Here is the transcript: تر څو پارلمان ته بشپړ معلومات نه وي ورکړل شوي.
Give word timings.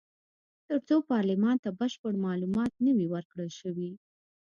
تر 0.67 0.77
څو 0.87 0.95
پارلمان 1.11 1.55
ته 1.63 1.69
بشپړ 1.79 2.13
معلومات 2.25 2.71
نه 2.85 2.91
وي 2.97 3.07
ورکړل 3.09 3.49
شوي. 3.59 3.91